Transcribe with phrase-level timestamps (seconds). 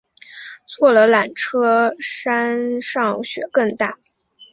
[0.67, 3.93] 坐了缆车山上雪更大